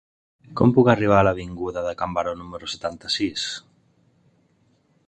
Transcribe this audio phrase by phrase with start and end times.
[0.61, 3.47] Com puc arribar a l'avinguda de Can Baró número setanta-sis?